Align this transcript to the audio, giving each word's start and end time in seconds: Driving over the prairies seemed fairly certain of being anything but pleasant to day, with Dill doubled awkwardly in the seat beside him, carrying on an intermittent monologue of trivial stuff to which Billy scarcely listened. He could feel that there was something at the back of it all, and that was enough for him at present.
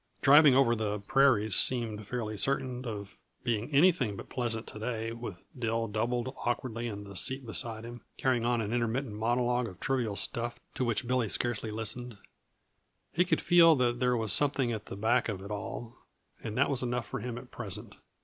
Driving 0.23 0.55
over 0.55 0.73
the 0.73 0.97
prairies 0.99 1.55
seemed 1.55 2.07
fairly 2.07 2.35
certain 2.35 2.85
of 2.85 3.17
being 3.43 3.69
anything 3.71 4.15
but 4.15 4.29
pleasant 4.29 4.65
to 4.65 4.79
day, 4.79 5.11
with 5.11 5.43
Dill 5.55 5.87
doubled 5.87 6.33
awkwardly 6.43 6.87
in 6.87 7.03
the 7.03 7.15
seat 7.15 7.45
beside 7.45 7.83
him, 7.85 8.01
carrying 8.17 8.43
on 8.43 8.61
an 8.61 8.73
intermittent 8.73 9.13
monologue 9.13 9.67
of 9.67 9.79
trivial 9.79 10.15
stuff 10.15 10.59
to 10.73 10.83
which 10.83 11.05
Billy 11.07 11.29
scarcely 11.29 11.69
listened. 11.69 12.17
He 13.13 13.23
could 13.23 13.41
feel 13.41 13.75
that 13.75 13.99
there 13.99 14.17
was 14.17 14.33
something 14.33 14.71
at 14.71 14.87
the 14.87 14.97
back 14.97 15.29
of 15.29 15.39
it 15.43 15.51
all, 15.51 15.97
and 16.43 16.57
that 16.57 16.71
was 16.71 16.81
enough 16.81 17.05
for 17.05 17.19
him 17.19 17.37
at 17.37 17.51
present. 17.51 17.93